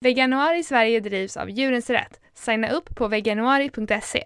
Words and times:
Veganuari 0.00 0.62
Sverige 0.62 1.00
drivs 1.00 1.36
av 1.36 1.50
Djurens 1.50 1.90
Rätt. 1.90 2.20
Signa 2.34 2.70
upp 2.70 2.96
på 2.96 3.08
veganuari.se. 3.08 4.24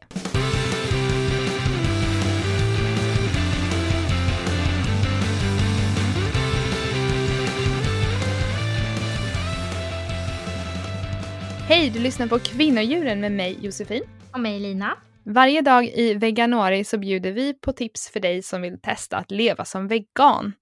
Hej, 11.68 11.90
du 11.90 11.98
lyssnar 12.00 12.26
på 12.26 12.38
Kvinnodjuren 12.38 13.20
med 13.20 13.32
mig 13.32 13.58
Josefin. 13.60 14.02
Och 14.32 14.40
mig 14.40 14.60
Lina. 14.60 14.96
Varje 15.24 15.60
dag 15.60 15.84
i 15.84 16.14
Veganuari 16.14 16.84
så 16.84 16.98
bjuder 16.98 17.32
vi 17.32 17.54
på 17.54 17.72
tips 17.72 18.10
för 18.10 18.20
dig 18.20 18.42
som 18.42 18.62
vill 18.62 18.80
testa 18.80 19.16
att 19.16 19.30
leva 19.30 19.64
som 19.64 19.88
vegan. 19.88 20.52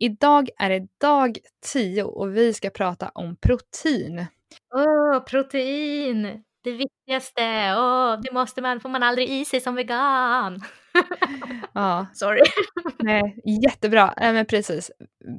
Idag 0.00 0.48
är 0.58 0.70
det 0.70 0.88
dag 1.00 1.38
10 1.72 2.02
och 2.02 2.36
vi 2.36 2.54
ska 2.54 2.70
prata 2.70 3.08
om 3.08 3.36
protein. 3.36 4.26
Åh, 4.74 5.20
protein! 5.20 6.42
Det 6.64 6.72
viktigaste! 6.72 7.42
Oh, 7.76 8.20
det 8.20 8.32
måste 8.32 8.62
man, 8.62 8.80
får 8.80 8.88
man 8.88 9.02
aldrig 9.02 9.28
i 9.30 9.44
sig 9.44 9.60
som 9.60 9.74
vegan. 9.74 10.60
ja. 11.72 12.06
Sorry. 12.14 12.40
Nej, 12.98 13.36
jättebra, 13.62 14.14
äh, 14.16 14.32
men 14.32 14.46
precis. 14.46 14.90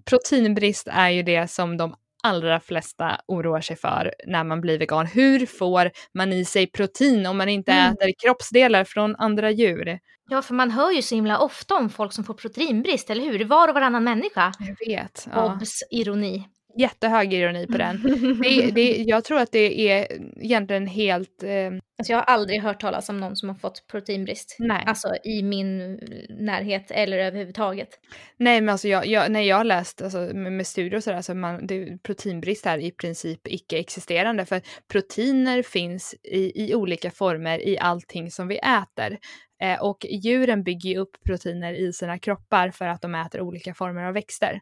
Proteinbrist 0.06 0.88
är 0.92 1.10
ju 1.10 1.24
det 1.24 1.52
som 1.52 1.78
de 1.78 1.96
allra 2.24 2.60
flesta 2.60 3.22
oroar 3.28 3.62
sig 3.62 3.76
för 3.76 4.14
när 4.28 4.44
man 4.44 4.62
blir 4.62 4.80
vegan. 4.80 5.06
Hur 5.06 5.46
får 5.46 5.92
man 6.14 6.34
i 6.34 6.46
sig 6.46 6.68
protein 6.68 7.26
om 7.26 7.38
man 7.38 7.50
inte 7.50 7.72
mm. 7.72 7.94
äter 7.94 8.12
kroppsdelar 8.24 8.84
från 8.84 9.16
andra 9.16 9.52
djur? 9.52 10.00
Ja, 10.30 10.42
för 10.42 10.54
man 10.54 10.72
hör 10.72 10.92
ju 10.92 11.02
så 11.02 11.16
himla 11.16 11.40
ofta 11.40 11.76
om 11.76 11.90
folk 11.90 12.14
som 12.14 12.24
får 12.24 12.34
proteinbrist, 12.34 13.10
eller 13.10 13.24
hur? 13.24 13.46
Var 13.46 13.68
och 13.68 13.74
varannan 13.74 14.04
människa. 14.04 14.54
Jag 14.60 14.88
vet. 14.88 15.28
Ja. 15.34 15.54
Obs! 15.54 15.84
Ironi. 15.92 16.48
Jättehög 16.78 17.34
ironi 17.34 17.68
på 17.68 17.78
den. 17.78 18.02
Det, 18.44 18.72
det, 18.72 18.98
jag 18.98 19.24
tror 19.24 19.40
att 19.40 19.52
det 19.52 19.90
är 19.90 20.08
egentligen 20.40 20.88
helt... 20.88 21.44
Eh... 21.44 21.72
Alltså 21.98 22.14
jag 22.14 22.18
har 22.18 22.24
aldrig 22.24 22.62
hört 22.62 22.82
talas 22.82 23.10
om 23.10 23.18
någon 23.18 23.36
som 23.36 23.50
har 23.50 23.56
fått 23.56 23.88
proteinbrist. 23.88 24.56
Nej. 24.60 24.84
Alltså 24.88 25.16
i 25.24 25.44
min 25.44 26.00
närhet 26.30 26.92
eller 26.92 27.18
överhuvudtaget. 27.18 27.90
Nej 28.38 28.62
men 28.62 28.70
alltså 28.70 28.88
jag, 28.88 29.08
jag, 29.08 29.32
när 29.32 29.42
jag 29.42 29.58
har 29.58 29.64
läst 29.64 30.02
alltså, 30.02 30.18
med, 30.18 30.54
med 30.54 30.68
studier 30.68 30.96
och 30.96 31.04
sådär 31.04 31.22
så 31.22 31.34
man, 31.34 31.68
det, 31.68 32.04
proteinbrist 32.04 32.66
är 32.66 32.78
i 32.78 32.92
princip 32.92 33.48
icke-existerande 33.48 34.46
för 34.46 34.62
proteiner 34.92 35.64
finns 35.64 36.16
i, 36.24 36.66
i 36.66 36.76
olika 36.76 37.12
former 37.12 37.68
i 37.68 37.80
allting 37.80 38.32
som 38.32 38.48
vi 38.48 38.58
äter. 38.58 39.18
Eh, 39.62 39.82
och 39.82 40.06
djuren 40.10 40.64
bygger 40.64 40.90
ju 40.90 40.98
upp 40.98 41.24
proteiner 41.26 41.74
i 41.74 41.94
sina 41.94 42.20
kroppar 42.20 42.72
för 42.72 42.88
att 42.88 43.02
de 43.02 43.16
äter 43.16 43.42
olika 43.42 43.74
former 43.74 44.04
av 44.04 44.14
växter. 44.14 44.62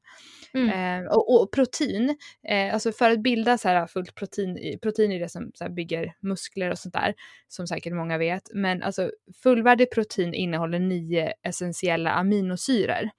Mm. 0.54 1.04
Eh, 1.04 1.12
och, 1.12 1.42
och, 1.42 1.52
protein, 1.52 2.18
eh, 2.48 2.74
alltså 2.74 2.92
för 2.92 3.12
att 3.12 3.20
bilda 3.24 3.58
så 3.58 3.68
här 3.68 3.88
fullt 3.88 4.16
protein, 4.16 4.80
protein 4.82 5.12
är 5.12 5.20
det 5.20 5.30
som 5.30 5.52
så 5.54 5.70
bygger 5.70 6.14
muskler 6.22 6.72
och 6.72 6.78
sånt 6.78 6.94
där, 6.94 7.14
som 7.48 7.68
säkert 7.68 7.94
många 7.94 8.18
vet. 8.18 8.44
Men 8.54 8.84
alltså 8.84 9.12
fullvärdig 9.44 9.92
protein 9.92 10.34
innehåller 10.34 10.80
nio 10.80 11.34
essentiella 11.44 12.12
aminosyror. 12.12 13.10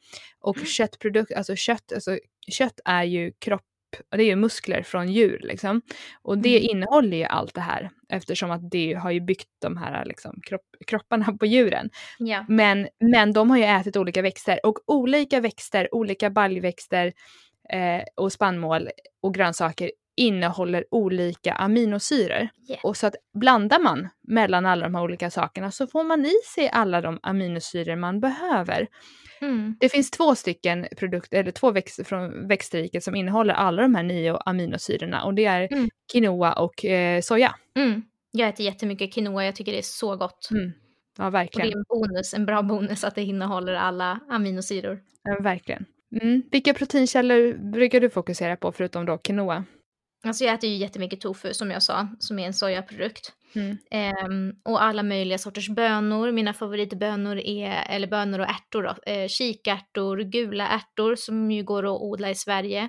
Och 0.41 0.57
mm. 0.57 0.67
köttprodukt, 0.67 1.33
alltså 1.33 1.57
kött, 1.57 1.93
alltså 1.93 2.19
kött 2.51 2.81
är 2.85 3.05
ju 3.05 3.33
kropp 3.39 3.70
och 4.11 4.17
det 4.19 4.23
är 4.23 4.27
ju 4.27 4.37
muskler 4.37 4.83
från 4.83 5.13
djur 5.13 5.41
liksom. 5.43 5.83
Och 6.23 6.39
det 6.39 6.57
mm. 6.59 6.71
innehåller 6.71 7.17
ju 7.17 7.25
allt 7.25 7.55
det 7.55 7.61
här 7.61 7.91
eftersom 8.09 8.51
att 8.51 8.71
det 8.71 8.95
har 8.95 9.11
ju 9.11 9.21
byggt 9.21 9.49
de 9.63 9.77
här 9.77 10.05
liksom, 10.05 10.41
kropp, 10.43 10.67
kropparna 10.87 11.33
på 11.41 11.47
djuren. 11.47 11.91
Ja. 12.19 12.45
Men, 12.49 12.89
men 13.01 13.33
de 13.33 13.51
har 13.51 13.59
ju 13.59 13.65
ätit 13.65 13.97
olika 13.97 14.23
växter 14.23 14.67
och 14.67 14.79
olika 14.87 15.41
växter, 15.41 15.95
olika 15.95 16.31
baljväxter 16.31 17.13
eh, 17.73 18.03
och 18.17 18.33
spannmål 18.33 18.89
och 19.23 19.35
grönsaker 19.35 19.91
innehåller 20.17 20.85
olika 20.91 21.53
aminosyror. 21.53 22.49
Yeah. 22.69 22.85
Och 22.85 22.97
så 22.97 23.07
att 23.07 23.15
blandar 23.35 23.79
man 23.79 24.09
mellan 24.29 24.67
alla 24.67 24.83
de 24.83 24.95
här 24.95 25.03
olika 25.03 25.31
sakerna 25.31 25.71
så 25.71 25.87
får 25.87 26.05
man 26.05 26.27
i 26.27 26.35
sig 26.55 26.71
alla 26.73 27.01
de 27.01 27.19
aminosyror 27.23 27.97
man 27.97 28.21
behöver. 28.21 28.87
Mm. 29.41 29.77
Det 29.81 29.89
finns 29.89 30.11
två 30.11 30.35
stycken 30.35 30.87
produkter, 30.97 31.39
eller 31.39 31.53
två 31.53 31.71
växter 31.71 32.05
från 32.05 32.49
växtriket 32.49 33.05
som 33.05 33.17
innehåller 33.17 33.55
alla 33.55 33.83
de 33.83 33.95
här 33.95 34.03
nio 34.03 34.37
aminosyrorna 34.37 35.25
och 35.25 35.35
det 35.35 35.45
är 35.45 35.73
mm. 35.73 35.89
quinoa 36.13 36.53
och 36.53 36.85
eh, 36.85 37.21
soja. 37.21 37.55
Mm. 37.77 38.03
Jag 38.31 38.49
äter 38.49 38.67
jättemycket 38.67 39.15
quinoa, 39.15 39.45
jag 39.45 39.57
tycker 39.57 39.73
det 39.73 39.79
är 39.79 39.83
så 39.83 40.17
gott. 40.17 40.49
Mm. 40.51 40.73
Ja, 41.19 41.31
verkligen. 41.31 41.69
Och 41.69 41.73
det 41.73 41.77
är 41.77 41.79
en 41.79 41.85
bonus, 41.89 42.35
en 42.35 42.47
bra 42.47 42.63
bonus 42.63 43.05
att 43.05 43.15
det 43.15 43.23
innehåller 43.23 43.75
alla 43.75 44.21
aminosyror. 44.29 45.01
Ja, 45.23 45.39
verkligen. 45.41 45.85
Mm. 46.23 46.43
Vilka 46.51 46.75
proteinkällor 46.75 47.71
brukar 47.73 48.01
du 48.01 48.11
fokusera 48.11 48.57
på 48.57 48.73
förutom 48.73 49.07
då 49.07 49.19
quinoa? 49.19 49.65
Alltså 50.25 50.45
jag 50.45 50.55
äter 50.55 50.71
ju 50.71 50.77
jättemycket 50.77 51.21
tofu 51.21 51.55
som 51.55 51.71
jag 51.71 51.83
sa, 51.83 52.09
som 52.19 52.39
är 52.39 52.47
en 52.47 52.55
sojaprodukt. 52.55 53.33
Mm. 53.55 53.79
Um, 54.27 54.55
och 54.65 54.83
alla 54.83 55.03
möjliga 55.03 55.39
sorters 55.39 55.69
bönor. 55.69 56.33
Mina 56.33 56.55
favoritbönor 56.55 57.39
är, 57.39 57.87
eller 57.89 58.07
bönor 58.07 58.39
och 58.39 58.49
ärtor 58.49 58.83
då, 58.83 59.13
eh, 59.13 59.29
kikärtor, 59.29 60.19
gula 60.19 60.69
ärtor 60.69 61.15
som 61.15 61.51
ju 61.51 61.63
går 61.63 61.83
att 61.83 62.01
odla 62.01 62.31
i 62.31 62.35
Sverige. 62.35 62.89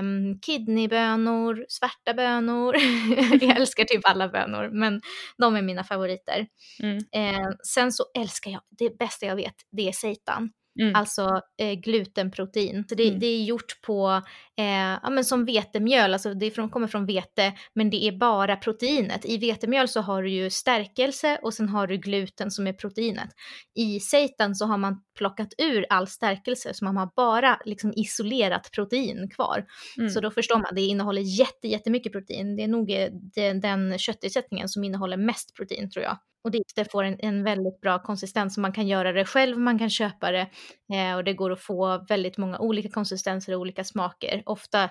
Um, 0.00 0.40
kidneybönor, 0.40 1.64
svarta 1.68 2.14
bönor. 2.14 2.76
jag 3.40 3.56
älskar 3.56 3.84
typ 3.84 4.00
alla 4.04 4.28
bönor, 4.28 4.68
men 4.68 5.00
de 5.38 5.56
är 5.56 5.62
mina 5.62 5.84
favoriter. 5.84 6.46
Mm. 6.82 6.96
Uh, 6.96 7.50
sen 7.74 7.92
så 7.92 8.04
älskar 8.18 8.50
jag, 8.50 8.60
det 8.78 8.98
bästa 8.98 9.26
jag 9.26 9.36
vet, 9.36 9.54
det 9.70 9.88
är 9.88 9.92
seitan. 9.92 10.50
Mm. 10.80 10.94
Alltså 10.94 11.40
eh, 11.58 11.72
glutenprotein. 11.72 12.84
Så 12.88 12.94
det, 12.94 13.08
mm. 13.08 13.20
det, 13.20 13.26
är 13.26 13.44
gjort 13.44 13.80
på, 13.86 14.22
eh, 14.58 14.98
ja 15.02 15.10
men 15.10 15.24
som 15.24 15.44
vetemjöl, 15.44 16.12
alltså 16.12 16.34
det 16.34 16.50
från, 16.50 16.70
kommer 16.70 16.86
från 16.86 17.06
vete, 17.06 17.52
men 17.74 17.90
det 17.90 18.04
är 18.04 18.12
bara 18.12 18.56
proteinet. 18.56 19.24
I 19.24 19.38
vetemjöl 19.38 19.88
så 19.88 20.00
har 20.00 20.22
du 20.22 20.30
ju 20.30 20.50
stärkelse 20.50 21.38
och 21.42 21.54
sen 21.54 21.68
har 21.68 21.86
du 21.86 21.96
gluten 21.96 22.50
som 22.50 22.66
är 22.66 22.72
proteinet. 22.72 23.28
I 23.74 24.00
seitan 24.00 24.54
så 24.54 24.66
har 24.66 24.78
man 24.78 25.02
plockat 25.18 25.48
ur 25.58 25.86
all 25.88 26.06
stärkelse 26.06 26.74
så 26.74 26.84
man 26.84 26.96
har 26.96 27.10
bara 27.16 27.60
liksom 27.64 27.92
isolerat 27.96 28.70
protein 28.72 29.30
kvar. 29.30 29.64
Mm. 29.98 30.10
Så 30.10 30.20
då 30.20 30.30
förstår 30.30 30.56
man, 30.56 30.74
det 30.74 30.80
innehåller 30.80 31.22
jätte, 31.22 31.68
jättemycket 31.68 32.12
protein. 32.12 32.56
Det 32.56 32.62
är 32.62 32.68
nog 32.68 32.90
eh, 32.90 33.08
den, 33.12 33.60
den 33.60 33.98
köttersättningen 33.98 34.68
som 34.68 34.84
innehåller 34.84 35.16
mest 35.16 35.54
protein 35.56 35.90
tror 35.90 36.04
jag. 36.04 36.18
Och 36.44 36.50
det 36.50 36.90
får 36.92 37.04
en, 37.04 37.16
en 37.18 37.44
väldigt 37.44 37.80
bra 37.80 37.98
konsistens. 37.98 38.58
Man 38.58 38.72
kan 38.72 38.88
göra 38.88 39.12
det 39.12 39.24
själv, 39.24 39.58
man 39.58 39.78
kan 39.78 39.90
köpa 39.90 40.30
det 40.30 40.50
eh, 40.94 41.16
och 41.16 41.24
det 41.24 41.34
går 41.34 41.50
att 41.50 41.60
få 41.60 42.04
väldigt 42.08 42.38
många 42.38 42.58
olika 42.58 42.88
konsistenser 42.88 43.54
och 43.54 43.60
olika 43.60 43.84
smaker. 43.84 44.42
Ofta 44.46 44.84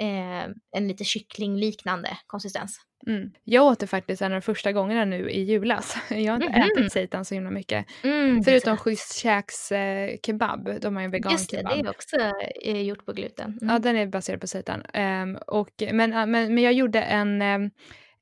eh, 0.00 0.44
en 0.76 0.88
lite 0.88 1.04
kycklingliknande 1.04 2.18
konsistens. 2.26 2.80
Mm. 3.06 3.30
Jag 3.44 3.64
åt 3.66 3.80
det 3.80 3.86
faktiskt 3.86 4.22
en 4.22 4.32
av 4.32 4.40
de 4.40 4.42
första 4.42 4.72
gångerna 4.72 5.04
nu 5.04 5.30
i 5.30 5.42
julas. 5.42 5.96
Jag 6.10 6.32
har 6.32 6.42
inte 6.42 6.46
mm 6.46 6.68
-hmm. 6.68 6.80
ätit 6.80 6.92
seitan 6.92 7.24
så 7.24 7.34
himla 7.34 7.50
mycket. 7.50 7.86
Mm, 8.02 8.44
Förutom 8.44 8.76
Schysst 8.76 9.16
Käks 9.16 9.72
eh, 9.72 10.16
kebab, 10.26 10.80
de 10.80 10.94
har 10.94 11.02
ju 11.02 11.04
en 11.04 11.10
vegan 11.10 11.32
Just 11.32 11.50
det, 11.50 11.56
kebab. 11.56 11.72
det 11.72 11.80
är 11.80 11.90
också 11.90 12.16
eh, 12.62 12.82
gjort 12.82 13.06
på 13.06 13.12
gluten. 13.12 13.58
Ja, 13.60 13.78
den 13.78 13.96
är 13.96 14.06
baserad 14.06 14.40
på 14.40 14.46
seitan. 14.46 14.82
Um, 14.94 15.38
och, 15.46 15.82
men, 15.92 16.10
men, 16.10 16.30
men 16.30 16.58
jag 16.58 16.72
gjorde 16.72 17.02
en, 17.02 17.42
um, 17.42 17.70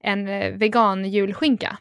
en 0.03 0.29
eh, 0.29 0.53
vegan 0.53 1.05
julskinka 1.05 1.79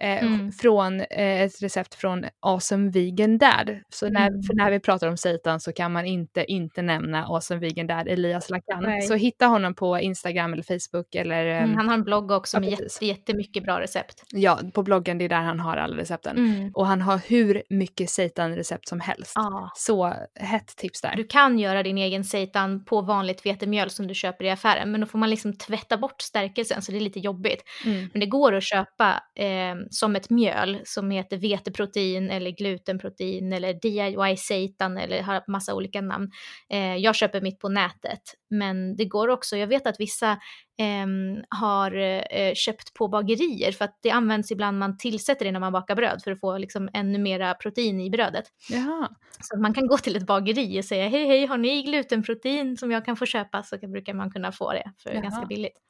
Eh, 0.00 0.22
mm. 0.22 0.52
från 0.52 1.00
eh, 1.00 1.42
ett 1.42 1.62
recept 1.62 1.94
från 1.94 2.24
Awesome 2.40 2.90
Vegan 2.90 3.38
Dad. 3.38 3.78
Så 3.88 4.08
när, 4.08 4.28
mm. 4.28 4.40
när 4.52 4.70
vi 4.70 4.80
pratar 4.80 5.08
om 5.08 5.16
seitan 5.16 5.60
så 5.60 5.72
kan 5.72 5.92
man 5.92 6.06
inte 6.06 6.44
inte 6.48 6.82
nämna 6.82 7.26
Awesome 7.26 7.60
Vegan 7.60 7.86
Dad 7.86 8.08
Elias 8.08 8.50
Lakan. 8.50 9.02
Så 9.02 9.14
hitta 9.14 9.46
honom 9.46 9.74
på 9.74 9.98
Instagram 9.98 10.52
eller 10.52 10.62
Facebook 10.62 11.14
eller... 11.14 11.44
Mm, 11.44 11.76
han 11.76 11.88
har 11.88 11.94
en 11.94 12.04
blogg 12.04 12.30
också 12.30 12.60
med 12.60 12.70
jätte, 12.70 13.06
jättemycket 13.06 13.64
bra 13.64 13.80
recept. 13.80 14.22
Ja, 14.30 14.60
på 14.74 14.82
bloggen 14.82 15.18
det 15.18 15.24
är 15.24 15.28
där 15.28 15.42
han 15.42 15.60
har 15.60 15.76
alla 15.76 15.96
recepten. 15.96 16.36
Mm. 16.36 16.70
Och 16.74 16.86
han 16.86 17.02
har 17.02 17.20
hur 17.26 17.62
mycket 17.68 18.10
seitan-recept 18.10 18.88
som 18.88 19.00
helst. 19.00 19.32
Ah. 19.36 19.70
Så 19.74 20.14
hett 20.34 20.76
tips 20.76 21.00
där. 21.00 21.16
Du 21.16 21.24
kan 21.24 21.58
göra 21.58 21.82
din 21.82 21.98
egen 21.98 22.24
seitan 22.24 22.84
på 22.84 23.00
vanligt 23.00 23.46
vetemjöl 23.46 23.90
som 23.90 24.06
du 24.06 24.14
köper 24.14 24.44
i 24.44 24.50
affären 24.50 24.90
men 24.90 25.00
då 25.00 25.06
får 25.06 25.18
man 25.18 25.30
liksom 25.30 25.56
tvätta 25.56 25.96
bort 25.96 26.22
stärkelsen 26.22 26.82
så 26.82 26.92
det 26.92 26.98
är 26.98 27.00
lite 27.00 27.20
jobbigt. 27.20 27.62
Mm. 27.86 28.08
Men 28.12 28.20
det 28.20 28.26
går 28.26 28.54
att 28.54 28.64
köpa 28.64 29.22
eh, 29.34 29.74
som 29.90 30.16
ett 30.16 30.30
mjöl 30.30 30.80
som 30.84 31.10
heter 31.10 31.36
veteprotein 31.36 32.30
eller 32.30 32.50
glutenprotein 32.50 33.52
eller 33.52 33.74
DIY 33.74 34.36
seitan 34.36 34.98
eller 34.98 35.22
har 35.22 35.44
massa 35.46 35.74
olika 35.74 36.00
namn. 36.00 36.30
Eh, 36.70 36.96
jag 36.96 37.14
köper 37.14 37.40
mitt 37.40 37.58
på 37.58 37.68
nätet, 37.68 38.22
men 38.50 38.96
det 38.96 39.04
går 39.04 39.28
också, 39.28 39.56
jag 39.56 39.66
vet 39.66 39.86
att 39.86 40.00
vissa 40.00 40.30
eh, 40.78 41.06
har 41.48 41.96
eh, 42.36 42.54
köpt 42.54 42.94
på 42.94 43.08
bagerier 43.08 43.72
för 43.72 43.84
att 43.84 43.98
det 44.02 44.10
används 44.10 44.50
ibland, 44.50 44.78
man 44.78 44.98
tillsätter 44.98 45.44
det 45.44 45.52
när 45.52 45.60
man 45.60 45.72
bakar 45.72 45.94
bröd 45.94 46.20
för 46.24 46.30
att 46.30 46.40
få 46.40 46.58
liksom 46.58 46.88
ännu 46.92 47.18
mera 47.18 47.54
protein 47.54 48.00
i 48.00 48.10
brödet. 48.10 48.44
Jaha. 48.70 49.08
Så 49.40 49.58
man 49.58 49.74
kan 49.74 49.86
gå 49.86 49.98
till 49.98 50.16
ett 50.16 50.26
bageri 50.26 50.80
och 50.80 50.84
säga 50.84 51.08
hej 51.08 51.26
hej, 51.26 51.46
har 51.46 51.58
ni 51.58 51.82
glutenprotein 51.82 52.76
som 52.76 52.90
jag 52.90 53.04
kan 53.04 53.16
få 53.16 53.26
köpa 53.26 53.62
så 53.62 53.78
brukar 53.78 54.14
man 54.14 54.30
kunna 54.30 54.52
få 54.52 54.72
det 54.72 54.92
för 55.02 55.10
Jaha. 55.10 55.22
ganska 55.22 55.46
billigt. 55.46 55.87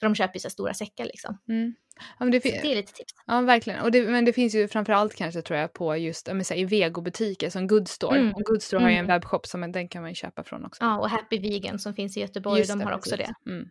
För 0.00 0.06
de 0.06 0.14
köper 0.14 0.34
ju 0.34 0.40
så 0.40 0.50
stora 0.50 0.74
säckar 0.74 1.04
liksom. 1.04 1.38
Mm. 1.48 1.74
Ja, 2.18 2.26
det, 2.26 2.38
det, 2.38 2.72
är 2.72 2.76
lite 2.76 2.92
tips. 2.92 3.12
Ja, 3.26 3.40
verkligen. 3.40 3.80
Och 3.80 3.90
det, 3.90 4.02
men 4.02 4.24
det 4.24 4.32
finns 4.32 4.54
ju 4.54 4.68
framförallt 4.68 5.14
kanske 5.14 5.42
tror 5.42 5.58
jag 5.58 5.72
på 5.72 5.96
just 5.96 6.28
här, 6.28 6.56
i 6.56 6.64
vegobutiker 6.64 7.50
som 7.50 7.66
Goodstore. 7.66 8.18
Mm. 8.18 8.34
Och 8.34 8.42
Goodstore 8.42 8.80
mm. 8.80 8.84
har 8.84 8.90
ju 8.90 8.96
en 8.96 9.04
mm. 9.04 9.14
webbshop 9.14 9.46
som 9.46 9.72
den 9.72 9.88
kan 9.88 10.02
man 10.02 10.14
köpa 10.14 10.44
från 10.44 10.64
också. 10.64 10.84
Ja, 10.84 10.98
och 10.98 11.10
Happy 11.10 11.38
Vegan 11.38 11.78
som 11.78 11.94
finns 11.94 12.16
i 12.16 12.20
Göteborg, 12.20 12.58
just 12.58 12.70
de 12.70 12.78
det, 12.78 12.84
har 12.84 12.92
också 12.92 13.16
precis. 13.16 13.34
det. 13.44 13.50
Mm. 13.50 13.68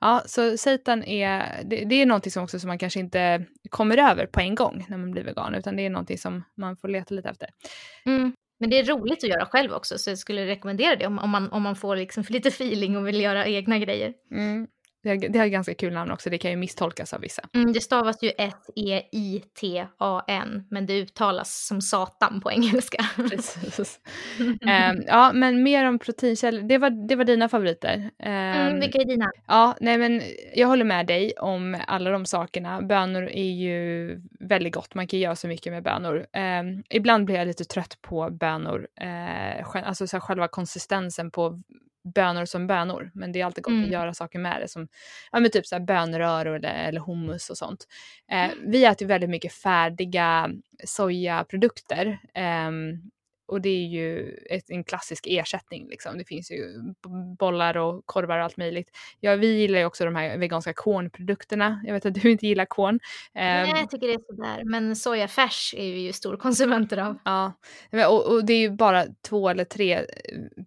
Ja, 0.00 0.22
så 0.26 0.56
seitan 0.56 1.04
är, 1.04 1.62
det, 1.64 1.84
det 1.84 1.94
är 1.94 2.06
någonting 2.06 2.32
som 2.32 2.44
också 2.44 2.58
som 2.58 2.68
man 2.68 2.78
kanske 2.78 3.00
inte 3.00 3.46
kommer 3.70 4.10
över 4.10 4.26
på 4.26 4.40
en 4.40 4.54
gång 4.54 4.86
när 4.88 4.98
man 4.98 5.10
blir 5.10 5.24
vegan, 5.24 5.54
utan 5.54 5.76
det 5.76 5.86
är 5.86 5.90
någonting 5.90 6.18
som 6.18 6.44
man 6.56 6.76
får 6.76 6.88
leta 6.88 7.14
lite 7.14 7.28
efter. 7.28 7.48
Mm. 8.06 8.32
Men 8.60 8.70
det 8.70 8.78
är 8.78 8.84
roligt 8.84 9.24
att 9.24 9.30
göra 9.30 9.46
själv 9.46 9.72
också, 9.72 9.98
så 9.98 10.10
jag 10.10 10.18
skulle 10.18 10.46
rekommendera 10.46 10.96
det 10.96 11.06
om, 11.06 11.18
om, 11.18 11.30
man, 11.30 11.52
om 11.52 11.62
man 11.62 11.76
får 11.76 11.96
liksom 11.96 12.24
lite 12.28 12.48
feeling 12.48 12.96
och 12.96 13.06
vill 13.06 13.20
göra 13.20 13.46
egna 13.46 13.78
grejer. 13.78 14.12
Mm. 14.30 14.66
Det 15.02 15.08
har, 15.08 15.16
det 15.16 15.38
har 15.38 15.46
ganska 15.46 15.74
kul 15.74 15.92
namn 15.92 16.10
också, 16.10 16.30
det 16.30 16.38
kan 16.38 16.50
ju 16.50 16.56
misstolkas 16.56 17.12
av 17.12 17.20
vissa. 17.20 17.42
Mm, 17.54 17.72
det 17.72 17.80
stavas 17.80 18.22
ju 18.22 18.32
S-E-I-T-A-N, 18.38 19.04
men 20.70 20.86
det 20.86 20.98
uttalas 20.98 21.66
som 21.66 21.80
satan 21.80 22.40
på 22.40 22.50
engelska. 22.52 23.04
Precis. 23.16 24.00
um, 24.38 24.58
ja, 25.06 25.32
men 25.34 25.62
mer 25.62 25.84
om 25.84 25.98
proteinkällor, 25.98 26.62
det 26.62 26.78
var, 26.78 27.08
det 27.08 27.16
var 27.16 27.24
dina 27.24 27.48
favoriter. 27.48 28.10
Um, 28.18 28.32
mm, 28.32 28.80
vilka 28.80 28.98
är 28.98 29.04
dina? 29.04 29.32
Ja, 29.46 29.76
nej 29.80 29.98
men 29.98 30.22
jag 30.54 30.68
håller 30.68 30.84
med 30.84 31.06
dig 31.06 31.32
om 31.40 31.76
alla 31.86 32.10
de 32.10 32.26
sakerna. 32.26 32.82
Bönor 32.82 33.28
är 33.28 33.50
ju 33.50 34.20
väldigt 34.40 34.74
gott, 34.74 34.94
man 34.94 35.06
kan 35.06 35.18
göra 35.18 35.36
så 35.36 35.48
mycket 35.48 35.72
med 35.72 35.82
bönor. 35.82 36.26
Um, 36.60 36.82
ibland 36.90 37.24
blir 37.24 37.36
jag 37.36 37.46
lite 37.46 37.64
trött 37.64 37.98
på 38.02 38.30
bönor, 38.30 38.86
uh, 39.02 39.86
alltså 39.86 40.06
så 40.06 40.20
själva 40.20 40.48
konsistensen 40.48 41.30
på 41.30 41.62
bönor 42.04 42.44
som 42.44 42.66
bönor, 42.66 43.10
men 43.14 43.32
det 43.32 43.40
är 43.40 43.44
alltid 43.44 43.64
gott 43.64 43.72
mm. 43.72 43.84
att 43.84 43.90
göra 43.90 44.14
saker 44.14 44.38
med 44.38 44.60
det 44.60 44.68
som 44.68 44.88
ja, 45.32 45.40
men 45.40 45.50
typ 45.50 45.66
så 45.66 45.74
här 45.74 45.82
bönröror 45.82 46.56
eller, 46.56 46.88
eller 46.88 47.00
hummus 47.00 47.50
och 47.50 47.58
sånt. 47.58 47.86
Eh, 48.32 48.50
vi 48.66 48.84
äter 48.84 49.06
väldigt 49.06 49.30
mycket 49.30 49.52
färdiga 49.52 50.50
sojaprodukter 50.84 52.18
eh, 52.34 52.70
och 53.46 53.60
det 53.60 53.68
är 53.68 53.86
ju 53.86 54.36
ett, 54.50 54.70
en 54.70 54.84
klassisk 54.84 55.26
ersättning. 55.26 55.88
Liksom. 55.88 56.18
Det 56.18 56.24
finns 56.24 56.50
ju 56.50 56.68
bollar 57.38 57.76
och 57.76 58.06
korvar 58.06 58.38
och 58.38 58.44
allt 58.44 58.56
möjligt. 58.56 58.90
Ja, 59.20 59.36
vi 59.36 59.46
gillar 59.46 59.78
ju 59.78 59.84
också 59.84 60.04
de 60.04 60.16
här 60.16 60.38
veganska 60.38 60.72
kornprodukterna. 60.72 61.82
Jag 61.86 61.94
vet 61.94 62.06
att 62.06 62.14
du 62.14 62.30
inte 62.30 62.46
gillar 62.46 62.64
korn. 62.64 63.00
Nej, 63.34 63.70
jag 63.70 63.90
tycker 63.90 64.06
det 64.06 64.14
är 64.14 64.20
sådär. 64.26 64.64
Men 64.64 64.96
sojafärs 64.96 65.74
är 65.78 65.92
vi 65.92 66.00
ju 66.00 66.12
storkonsumenter 66.12 66.98
av. 66.98 67.18
Ja, 67.24 67.52
och, 68.08 68.32
och, 68.32 68.44
det 68.44 68.52
är 68.52 68.60
ju 68.60 68.70
bara 68.70 69.06
två 69.28 69.48
eller 69.48 69.64
tre 69.64 69.94
eh, 69.94 70.04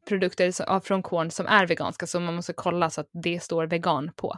produkter 0.07 0.79
från 0.79 1.03
korn 1.03 1.31
som 1.31 1.47
är 1.47 1.67
veganska, 1.67 2.07
så 2.07 2.19
man 2.19 2.35
måste 2.35 2.53
kolla 2.53 2.89
så 2.89 3.01
att 3.01 3.09
det 3.11 3.43
står 3.43 3.67
vegan 3.67 4.11
på. 4.15 4.37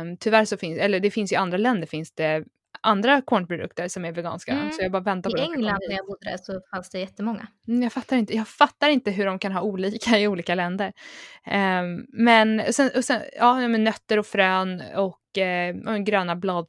Um, 0.00 0.16
tyvärr 0.16 0.44
så 0.44 0.56
finns, 0.56 0.78
eller 0.78 1.00
det 1.00 1.10
finns 1.10 1.32
i 1.32 1.36
andra 1.36 1.58
länder 1.58 1.86
finns 1.86 2.12
det 2.12 2.44
andra 2.84 3.22
kornprodukter 3.22 3.88
som 3.88 4.04
är 4.04 4.12
veganska. 4.12 4.52
Mm. 4.52 4.72
Så 4.72 4.82
jag 4.82 4.92
bara 4.92 5.02
väntar 5.02 5.30
på 5.30 5.38
I 5.38 5.40
England 5.40 5.80
när 5.88 5.96
jag 5.96 6.06
bodde 6.06 6.30
där 6.30 6.36
så 6.36 6.60
fanns 6.70 6.90
det 6.90 7.00
jättemånga. 7.00 7.46
Mm, 7.68 7.82
jag 7.82 7.92
fattar 7.92 8.16
inte, 8.16 8.36
jag 8.36 8.48
fattar 8.48 8.88
inte 8.88 9.10
hur 9.10 9.26
de 9.26 9.38
kan 9.38 9.52
ha 9.52 9.62
olika 9.62 10.18
i 10.18 10.28
olika 10.28 10.54
länder. 10.54 10.92
Um, 11.46 12.06
men 12.08 12.72
sen, 12.72 12.90
och 12.96 13.04
sen 13.04 13.20
ja, 13.36 13.68
men 13.68 13.84
nötter 13.84 14.18
och 14.18 14.26
frön 14.26 14.82
och 14.96 15.38
eh, 15.38 15.98
gröna 15.98 16.36
blad, 16.36 16.66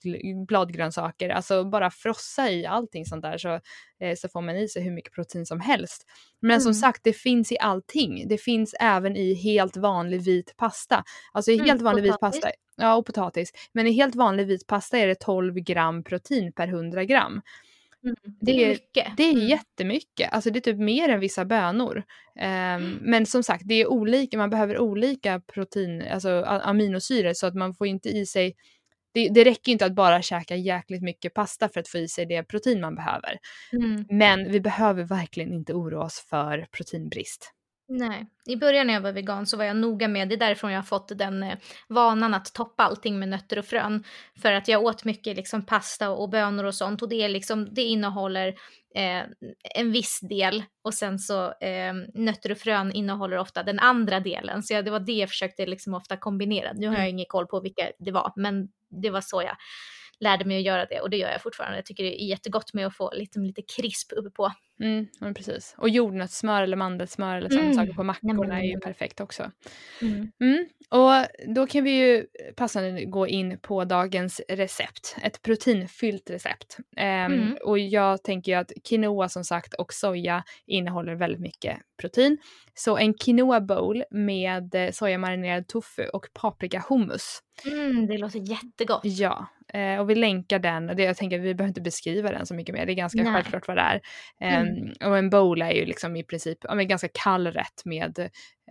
bladgrönsaker, 0.48 1.30
alltså 1.30 1.64
bara 1.64 1.92
frossa 1.92 2.50
i 2.50 2.66
allting 2.66 3.06
sånt 3.06 3.22
där 3.22 3.38
så, 3.38 3.54
eh, 4.00 4.16
så 4.18 4.30
får 4.30 4.42
man 4.42 4.56
i 4.56 4.68
sig 4.68 4.84
hur 4.84 4.92
mycket 4.92 5.14
protein 5.14 5.46
som 5.46 5.60
helst. 5.60 6.06
Men 6.42 6.52
mm. 6.52 6.62
som 6.62 6.74
sagt, 6.74 7.04
det 7.04 7.14
finns 7.14 7.52
i 7.52 7.58
allting. 7.60 8.28
Det 8.28 8.38
finns 8.38 8.76
även 8.80 9.16
i 9.16 9.34
helt 9.34 9.78
vanlig 9.78 10.22
vit 10.22 10.58
pasta. 10.58 11.04
Alltså 11.32 11.52
i 11.52 11.56
mm, 11.56 11.68
helt 11.68 11.82
vanlig 11.82 12.04
vit 12.04 12.20
pasta, 12.20 12.50
ja 12.75 12.95
och 12.95 13.06
potatis, 13.06 13.51
men 13.72 13.88
i 13.88 13.92
helt 13.92 14.16
vanlig 14.16 14.48
vit 14.48 14.68
pasta 14.68 14.98
är 14.98 15.07
det 15.07 15.16
12 15.16 15.54
gram 15.54 16.04
protein 16.04 16.51
per 16.51 16.68
100 16.68 17.06
gram. 17.06 17.42
Mm, 18.04 18.16
det, 18.42 18.63
är 18.63 18.69
mycket. 18.69 19.07
Det 19.18 19.24
är 19.24 19.33
mm. 19.33 19.48
jättemycket, 19.48 20.33
alltså 20.33 20.50
det 20.50 20.60
är 20.60 20.62
typ 20.62 20.80
mer 20.80 21.10
än 21.10 21.19
vissa 21.19 21.45
bönor. 21.45 21.98
Um, 22.36 22.44
mm. 22.44 22.98
Men 23.01 23.25
som 23.25 23.44
sagt, 23.44 23.63
det 23.66 23.75
är 23.75 23.88
olika, 23.88 24.38
man 24.38 24.50
behöver 24.50 24.80
olika 24.80 25.39
protein, 25.39 26.04
alltså 26.12 26.44
aminosyror 26.44 27.33
så 27.33 27.48
att 27.48 27.56
man 27.56 27.75
får 27.75 27.88
inte 27.88 28.10
i 28.10 28.25
sig 28.25 28.56
det, 29.16 29.30
det 29.30 29.44
räcker 29.44 29.72
inte 29.72 29.86
att 29.86 29.95
bara 29.95 30.22
käka 30.22 30.56
jäkligt 30.56 31.01
mycket 31.01 31.33
pasta 31.33 31.69
för 31.69 31.80
att 31.80 31.88
få 31.88 31.98
i 31.98 32.07
sig 32.07 32.25
det 32.25 32.44
protein 32.44 32.81
man 32.81 32.95
behöver. 32.95 33.38
Mm. 33.74 34.06
Men 34.10 34.51
vi 34.51 34.60
behöver 34.60 35.04
verkligen 35.04 35.54
inte 35.54 35.74
oroa 35.74 36.04
oss 36.04 36.25
för 36.30 36.68
proteinbrist. 36.72 37.51
Nej, 37.88 38.26
i 38.46 38.56
början 38.56 38.88
när 38.88 38.94
jag 38.94 39.02
var 39.02 39.12
vegan 39.12 39.46
så 39.46 39.58
var 39.58 39.66
jag 39.66 39.78
noga 39.78 40.08
med, 40.08 40.30
det 40.30 40.36
är 40.36 40.40
därifrån 40.40 40.72
jag 40.72 40.78
har 40.78 40.84
fått 40.84 41.18
den 41.18 41.44
eh, 41.44 41.58
vanan 41.88 42.34
att 42.34 42.54
toppa 42.54 42.84
allting 42.84 43.20
med 43.20 43.30
nötter 43.30 43.60
och 43.60 43.66
frön. 43.66 44.04
För 44.42 44.54
att 44.54 44.68
jag 44.68 44.84
åt 44.84 45.06
mycket 45.06 45.38
liksom 45.38 45.66
pasta 45.66 46.10
och 46.10 46.30
bönor 46.30 46.64
och 46.64 46.76
sånt 46.76 47.02
och 47.02 47.10
det, 47.10 47.24
är 47.24 47.30
liksom, 47.30 47.74
det 47.74 47.82
innehåller 47.82 48.48
eh, 48.96 49.24
en 49.76 49.92
viss 49.92 50.20
del 50.20 50.64
och 50.82 50.94
sen 50.94 51.20
så 51.20 51.46
eh, 51.46 51.94
nötter 52.14 52.52
och 52.52 52.58
frön 52.58 52.92
innehåller 52.92 53.38
ofta 53.38 53.64
den 53.64 53.80
andra 53.80 54.20
delen. 54.20 54.64
Så 54.64 54.74
jag, 54.74 54.86
det 54.86 54.92
var 54.92 55.00
det 55.00 55.12
jag 55.12 55.30
försökte 55.30 55.66
liksom 55.66 55.94
ofta 55.94 56.18
kombinera. 56.18 56.74
Nu 56.74 56.88
har 56.88 56.94
jag 56.94 57.04
mm. 57.04 57.16
ingen 57.16 57.26
koll 57.30 57.48
på 57.48 57.60
vilka 57.60 57.92
det 58.00 58.12
var, 58.12 58.34
men 58.36 58.68
det 58.90 59.10
var 59.10 59.22
så 59.22 59.42
jag 59.42 59.56
lärde 60.20 60.46
mig 60.46 60.58
att 60.58 60.64
göra 60.64 60.86
det 60.86 61.02
och 61.02 61.10
det 61.10 61.18
gör 61.18 61.30
jag 61.30 61.42
fortfarande. 61.42 61.78
Jag 61.78 61.86
tycker 61.86 62.04
det 62.04 62.24
är 62.24 62.28
jättegott 62.28 62.74
med 62.74 62.88
att 62.88 62.96
få 62.96 63.12
lite, 63.14 63.40
lite 63.40 63.62
krisp 63.62 64.12
uppe 64.12 64.30
på. 64.30 64.52
Mm, 64.80 65.07
ja, 65.19 65.33
precis. 65.33 65.75
Och 65.77 65.89
jordnötssmör 65.89 66.63
eller 66.63 66.77
mandelsmör 66.77 67.38
eller 67.38 67.50
sådana 67.50 67.66
mm. 67.66 67.75
saker 67.75 67.94
på 67.94 68.04
mackorna 68.04 68.62
är 68.62 68.66
ju 68.66 68.80
perfekt 68.80 69.22
också. 69.22 69.51
Mm. 70.01 70.31
Mm. 70.42 70.66
Och 70.89 71.12
då 71.56 71.68
kan 71.68 71.83
vi 71.83 71.92
ju 71.92 72.25
passande 72.56 73.06
gå 73.06 73.27
in 73.27 73.60
på 73.62 73.86
dagens 73.86 74.42
recept. 74.50 75.18
Ett 75.22 75.42
proteinfyllt 75.42 76.30
recept. 76.30 76.77
Um, 77.27 77.57
och 77.66 77.80
jag 77.80 78.24
tänker 78.24 78.51
ju 78.51 78.57
att 78.57 78.72
quinoa 78.89 79.30
som 79.30 79.44
sagt 79.44 79.74
och 79.74 79.94
soja 79.94 80.44
innehåller 80.66 81.16
väldigt 81.16 81.42
mycket 81.42 81.77
protein. 82.01 82.38
Så 82.74 82.98
en 82.98 83.13
quinoa 83.13 83.62
bowl 83.62 84.04
med 84.12 84.89
sojamarinerad 84.92 85.68
tofu 85.68 86.04
och 86.04 86.25
paprika 86.33 86.83
hummus. 86.89 87.39
Mm, 87.66 88.07
det 88.07 88.18
låter 88.18 88.39
jättegott. 88.39 89.01
Ja, 89.04 89.48
Eh, 89.74 90.00
och 90.00 90.10
vi 90.10 90.16
länkar 90.16 90.60
den, 90.60 90.89
och 90.89 90.95
det, 90.95 91.04
jag 91.04 91.18
tänker 91.18 91.39
att 91.39 91.45
vi 91.45 91.56
behöver 91.56 91.68
inte 91.68 91.81
beskriva 91.81 92.31
den 92.31 92.45
så 92.45 92.54
mycket 92.54 92.75
mer, 92.75 92.86
det 92.86 92.92
är 92.92 92.95
ganska 92.95 93.24
Nej. 93.24 93.33
självklart 93.33 93.68
vad 93.68 93.77
det 93.77 93.81
är. 93.81 94.01
Mm. 94.68 95.12
Och 95.12 95.18
en 95.18 95.30
bowl 95.30 95.62
är 95.62 95.72
ju 95.72 95.86
liksom 95.86 96.16
i 96.16 96.24
princip 96.24 96.58
ja, 96.62 96.80
en 96.80 96.88
ganska 96.88 97.08
kall 97.08 97.48
rätt 97.48 97.86
med, 97.86 98.20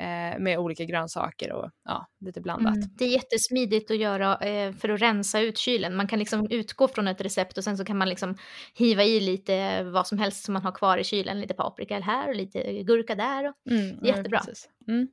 eh, 0.00 0.38
med 0.38 0.58
olika 0.58 0.84
grönsaker 0.84 1.52
och 1.52 1.70
ja, 1.84 2.06
lite 2.20 2.40
blandat. 2.40 2.76
Mm. 2.76 2.88
Det 2.98 3.04
är 3.04 3.08
jättesmidigt 3.08 3.90
att 3.90 3.96
göra 3.96 4.36
eh, 4.36 4.72
för 4.72 4.88
att 4.88 5.02
rensa 5.02 5.40
ut 5.40 5.58
kylen. 5.58 5.96
Man 5.96 6.06
kan 6.06 6.18
liksom 6.18 6.46
utgå 6.50 6.88
från 6.88 7.08
ett 7.08 7.20
recept 7.20 7.58
och 7.58 7.64
sen 7.64 7.76
så 7.76 7.84
kan 7.84 7.98
man 7.98 8.08
liksom 8.08 8.36
hiva 8.74 9.04
i 9.04 9.20
lite 9.20 9.82
vad 9.82 10.06
som 10.06 10.18
helst 10.18 10.44
som 10.44 10.52
man 10.52 10.62
har 10.62 10.72
kvar 10.72 10.98
i 10.98 11.04
kylen, 11.04 11.40
lite 11.40 11.54
paprika 11.54 12.00
här 12.00 12.28
och 12.28 12.34
lite 12.34 12.82
gurka 12.82 13.14
där. 13.14 13.48
Och, 13.48 13.72
mm, 13.72 13.96
det 14.00 14.10
är 14.10 14.16
jättebra. 14.16 14.40
Ja, 14.86 15.06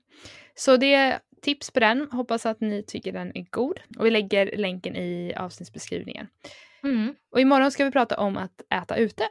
så 0.56 0.78
det 0.78 1.20
tips 1.42 1.72
på 1.72 1.80
den. 1.80 2.08
Hoppas 2.12 2.46
att 2.46 2.62
ni 2.62 2.84
tycker 2.84 3.12
den 3.12 3.38
är 3.38 3.46
god. 3.50 3.80
Och 3.98 4.06
vi 4.06 4.12
lägger 4.12 4.58
länken 4.58 4.96
i 4.96 5.34
avsnittsbeskrivningen. 5.38 6.28
Mm. 6.84 7.16
Och 7.32 7.42
imorgon 7.42 7.72
ska 7.72 7.86
vi 7.86 7.92
prata 7.92 8.20
om 8.20 8.38
att 8.38 8.62
äta 8.74 8.96
ute. 8.96 9.24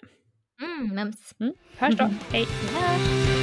Mm, 0.61 0.95
Mm. 1.41 1.55
Hörs 1.79 1.97
då. 1.97 2.11
Hej. 2.33 2.47
Hej. 2.75 3.40